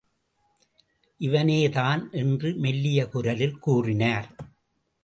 இவனேதான்! 1.21 2.09
என்று 2.11 2.53
மெல்லிய 2.55 3.07
குரலில் 3.07 3.59
கூறினார். 3.59 4.29